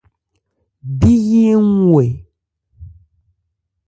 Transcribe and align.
Bí 0.97 1.11
yí 1.29 1.43
ń 1.67 1.69
wu 1.85 1.95
ɛ? 2.03 2.05